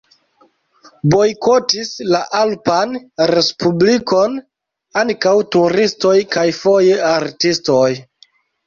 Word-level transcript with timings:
Bojkotis 1.13 1.91
la 2.15 2.21
alpan 2.39 2.97
respublikon 3.35 4.41
ankaŭ 5.05 5.37
turistoj 5.59 6.19
kaj 6.39 6.49
foje 6.65 6.99
artistoj. 7.17 7.89